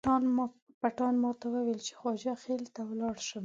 [0.81, 3.39] پټان ماته وویل چې خواجه خیل ته ولاړ شم.